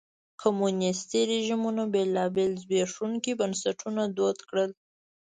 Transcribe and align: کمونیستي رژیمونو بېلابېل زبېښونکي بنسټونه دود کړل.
کمونیستي 0.41 1.19
رژیمونو 1.31 1.83
بېلابېل 1.93 2.51
زبېښونکي 2.63 3.31
بنسټونه 3.39 4.01
دود 4.17 4.37
کړل. 4.49 4.71